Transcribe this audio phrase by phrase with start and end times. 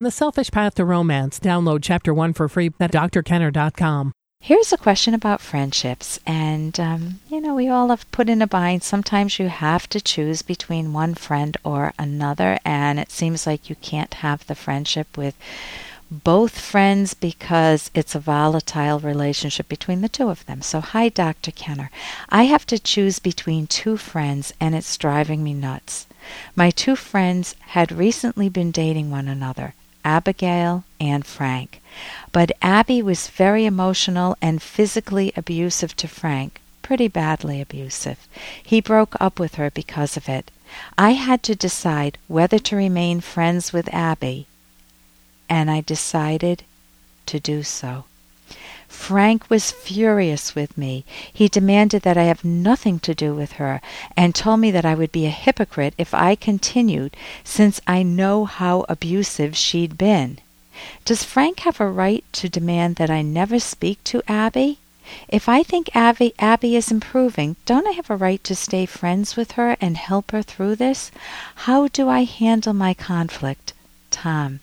[0.00, 1.40] The Selfish Path to Romance.
[1.40, 4.12] Download Chapter 1 for free at drkenner.com.
[4.38, 6.20] Here's a question about friendships.
[6.24, 8.84] And, um, you know, we all have put in a bind.
[8.84, 12.60] Sometimes you have to choose between one friend or another.
[12.64, 15.34] And it seems like you can't have the friendship with
[16.12, 20.62] both friends because it's a volatile relationship between the two of them.
[20.62, 21.50] So, hi, Dr.
[21.50, 21.90] Kenner.
[22.28, 26.06] I have to choose between two friends, and it's driving me nuts.
[26.54, 29.74] My two friends had recently been dating one another.
[30.04, 31.80] Abigail and Frank.
[32.32, 38.26] But Abby was very emotional and physically abusive to Frank, pretty badly abusive.
[38.62, 40.50] He broke up with her because of it.
[40.96, 44.46] I had to decide whether to remain friends with Abby,
[45.48, 46.64] and I decided
[47.26, 48.04] to do so.
[48.88, 51.04] Frank was furious with me.
[51.32, 53.80] He demanded that I have nothing to do with her,
[54.16, 58.46] and told me that I would be a hypocrite if I continued, since I know
[58.46, 60.38] how abusive she'd been.
[61.04, 64.78] Does Frank have a right to demand that I never speak to Abby?
[65.28, 69.36] If I think Abby, Abby is improving, don't I have a right to stay friends
[69.36, 71.10] with her and help her through this?
[71.66, 73.72] How do I handle my conflict?
[74.10, 74.60] Tom.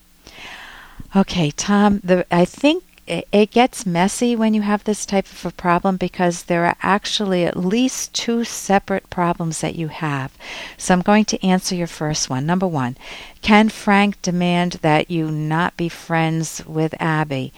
[1.15, 5.51] Okay, Tom, the, I think it gets messy when you have this type of a
[5.51, 10.35] problem because there are actually at least two separate problems that you have.
[10.77, 12.45] So I'm going to answer your first one.
[12.45, 12.97] Number one,
[13.43, 17.53] can Frank demand that you not be friends with Abby?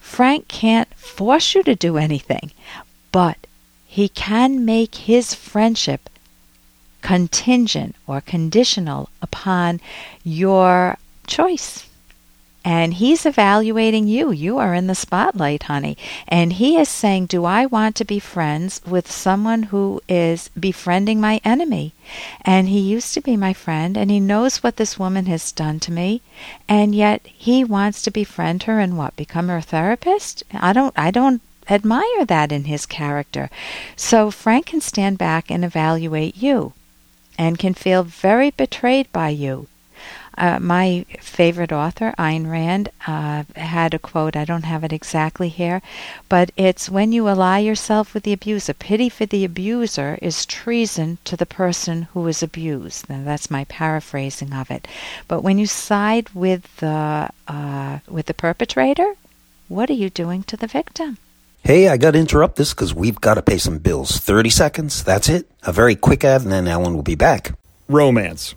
[0.00, 2.52] Frank can't force you to do anything,
[3.12, 3.46] but
[3.86, 6.08] he can make his friendship
[7.02, 9.80] contingent or conditional upon
[10.24, 11.86] your choice
[12.64, 14.30] and he's evaluating you.
[14.30, 15.96] You are in the spotlight, honey.
[16.28, 21.20] And he is saying, Do I want to be friends with someone who is befriending
[21.20, 21.92] my enemy?
[22.42, 25.80] And he used to be my friend, and he knows what this woman has done
[25.80, 26.20] to me,
[26.68, 29.16] and yet he wants to befriend her and what?
[29.16, 30.44] Become her therapist?
[30.52, 33.50] I don't, I don't admire that in his character.
[33.96, 36.72] So Frank can stand back and evaluate you
[37.38, 39.66] and can feel very betrayed by you.
[40.36, 44.36] Uh, my favorite author, Ayn Rand, uh, had a quote.
[44.36, 45.82] I don't have it exactly here,
[46.28, 48.74] but it's when you ally yourself with the abuser.
[48.74, 53.08] Pity for the abuser is treason to the person who is abused.
[53.08, 54.88] Now, that's my paraphrasing of it.
[55.28, 59.14] But when you side with the uh, with the perpetrator,
[59.68, 61.18] what are you doing to the victim?
[61.64, 64.18] Hey, I got to interrupt this because we've got to pay some bills.
[64.18, 65.48] 30 seconds, that's it.
[65.62, 67.56] A very quick ad, and then Ellen will be back.
[67.88, 68.56] Romance.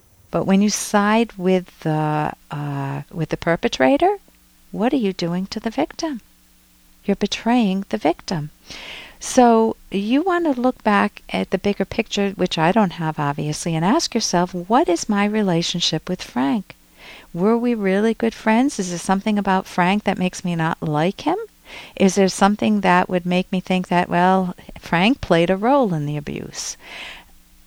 [0.31, 4.17] But when you side with the uh, with the perpetrator,
[4.71, 6.21] what are you doing to the victim?
[7.03, 8.49] You're betraying the victim.
[9.19, 13.75] So you want to look back at the bigger picture, which I don't have obviously,
[13.75, 16.75] and ask yourself, what is my relationship with Frank?
[17.33, 18.79] Were we really good friends?
[18.79, 21.37] Is there something about Frank that makes me not like him?
[21.95, 26.05] Is there something that would make me think that, well, Frank played a role in
[26.05, 26.75] the abuse?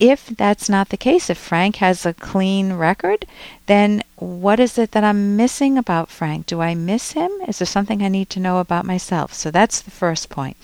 [0.00, 3.27] If that's not the case, if Frank has a clean record,
[3.66, 6.47] then what is it that I'm missing about Frank?
[6.47, 7.31] Do I miss him?
[7.47, 9.32] Is there something I need to know about myself?
[9.32, 10.56] So that's the first point.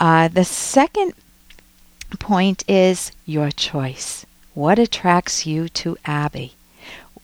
[0.00, 1.12] Uh, the second
[2.18, 4.26] point is your choice.
[4.54, 6.54] What attracts you to Abby?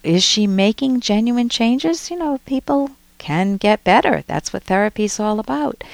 [0.02, 2.10] Is she making genuine changes?
[2.10, 4.24] You know, people can get better.
[4.26, 5.84] That's what therapy is all about.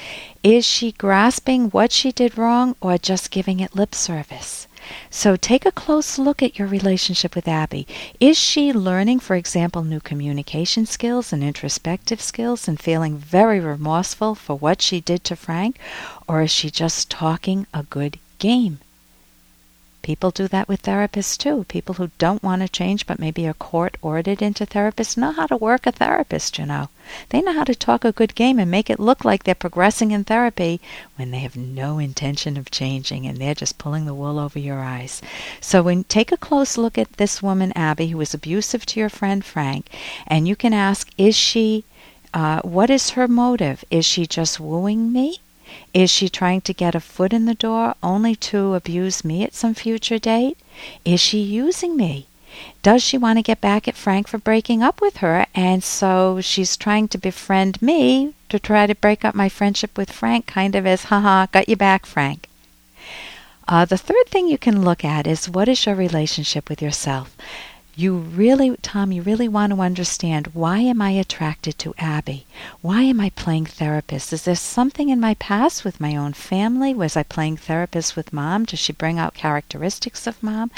[0.41, 4.67] Is she grasping what she did wrong or just giving it lip service?
[5.09, 7.87] So take a close look at your relationship with Abby.
[8.19, 14.35] Is she learning, for example, new communication skills and introspective skills and feeling very remorseful
[14.35, 15.77] for what she did to Frank?
[16.27, 18.79] Or is she just talking a good game?
[20.01, 21.65] People do that with therapists too.
[21.67, 25.45] People who don't want to change but maybe are court ordered into therapists know how
[25.47, 26.89] to work a therapist, you know.
[27.29, 30.11] They know how to talk a good game and make it look like they're progressing
[30.11, 30.79] in therapy
[31.15, 34.79] when they have no intention of changing and they're just pulling the wool over your
[34.79, 35.21] eyes.
[35.59, 39.09] So when take a close look at this woman Abby who was abusive to your
[39.09, 39.89] friend Frank
[40.25, 41.83] and you can ask is she
[42.33, 43.83] uh, what is her motive?
[43.89, 45.39] Is she just wooing me?
[45.93, 49.53] Is she trying to get a foot in the door only to abuse me at
[49.53, 50.57] some future date?
[51.05, 52.27] Is she using me?
[52.81, 55.45] Does she want to get back at Frank for breaking up with her?
[55.53, 60.11] And so she's trying to befriend me to try to break up my friendship with
[60.11, 62.47] Frank, kind of as, haha, got you back, Frank.
[63.67, 67.37] Uh, the third thing you can look at is what is your relationship with yourself?
[67.99, 72.45] You really, Tom, you really want to understand why am I attracted to Abby?
[72.79, 74.31] Why am I playing therapist?
[74.31, 76.93] Is there something in my past with my own family?
[76.93, 78.63] Was I playing therapist with mom?
[78.63, 80.71] Does she bring out characteristics of mom?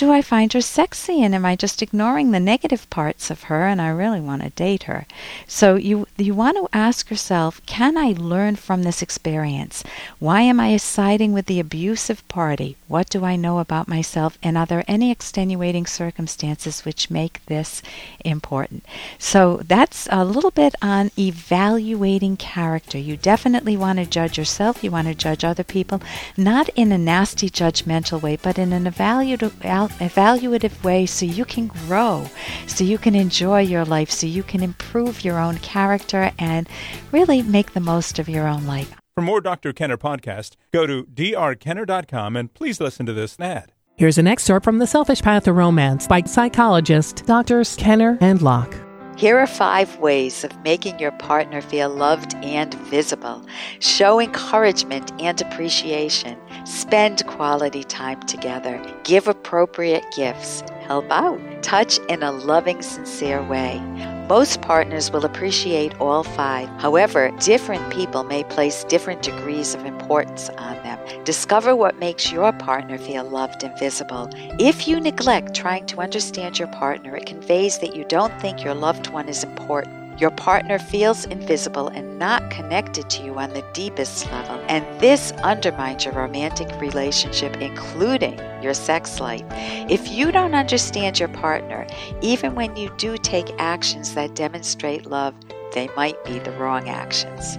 [0.00, 3.66] Do I find her sexy and am I just ignoring the negative parts of her
[3.66, 5.04] and I really want to date her?
[5.46, 9.84] So you you want to ask yourself, can I learn from this experience?
[10.18, 12.78] Why am I siding with the abusive party?
[12.88, 17.82] What do I know about myself and are there any extenuating circumstances which make this
[18.24, 18.86] important?
[19.18, 22.96] So that's a little bit on evaluating character.
[22.96, 26.00] You definitely want to judge yourself, you want to judge other people,
[26.38, 29.62] not in a nasty judgmental way, but in an evaluative
[29.98, 32.26] evaluative way so you can grow,
[32.66, 36.68] so you can enjoy your life, so you can improve your own character and
[37.12, 38.94] really make the most of your own life.
[39.14, 39.72] For more Dr.
[39.72, 43.72] Kenner podcast, go to drkenner.com and please listen to this ad.
[43.96, 47.76] Here's an excerpt from The Selfish Path to Romance by psychologists Drs.
[47.76, 48.74] Kenner and Locke.
[49.20, 53.44] Here are five ways of making your partner feel loved and visible.
[53.78, 56.38] Show encouragement and appreciation.
[56.64, 58.82] Spend quality time together.
[59.04, 60.62] Give appropriate gifts.
[60.80, 61.38] Help out.
[61.62, 63.78] Touch in a loving, sincere way.
[64.26, 66.70] Most partners will appreciate all five.
[66.80, 70.99] However, different people may place different degrees of importance on them.
[71.24, 74.28] Discover what makes your partner feel loved and visible.
[74.58, 78.74] If you neglect trying to understand your partner, it conveys that you don't think your
[78.74, 80.20] loved one is important.
[80.20, 85.32] Your partner feels invisible and not connected to you on the deepest level, and this
[85.42, 89.44] undermines your romantic relationship, including your sex life.
[89.88, 91.86] If you don't understand your partner,
[92.20, 95.34] even when you do take actions that demonstrate love,
[95.72, 97.56] they might be the wrong actions.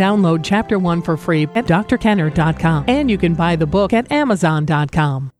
[0.00, 5.30] Download Chapter 1 for free at drkenner.com, and you can buy the book at amazon.com.